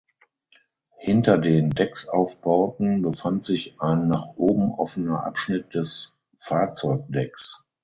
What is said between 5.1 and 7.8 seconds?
Abschnitt des Fahrzeugdecks.